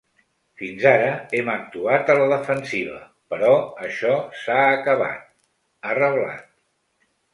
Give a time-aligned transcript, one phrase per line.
[0.59, 2.97] Fins ara hem actuat a la defensiva,
[3.35, 3.51] però
[3.91, 5.29] això s’ha acabat,
[5.91, 6.49] ha reblat.